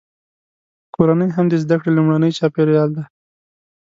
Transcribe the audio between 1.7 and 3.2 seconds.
کړې لومړنی چاپیریال دی.